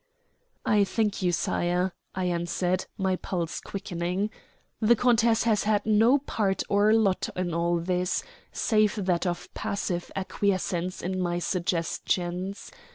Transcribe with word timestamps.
"I 0.65 0.83
thank 0.83 1.21
you, 1.21 1.31
sire," 1.31 1.93
I 2.15 2.25
answered, 2.25 2.87
my 2.97 3.17
pulse 3.17 3.59
quickening. 3.61 4.31
"The 4.79 4.95
countess 4.95 5.43
has 5.43 5.65
had 5.65 5.85
no 5.85 6.17
part 6.17 6.63
or 6.69 6.91
lot 6.91 7.29
in 7.35 7.53
all 7.53 7.77
this, 7.77 8.23
save 8.51 9.05
that 9.05 9.27
of 9.27 9.53
passive 9.53 10.11
acquiescence 10.15 11.03
in 11.03 11.21
my 11.21 11.37
suggestions. 11.37 12.71